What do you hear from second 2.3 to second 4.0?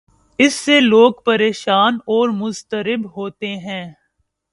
مضطرب ہوتے ہیں۔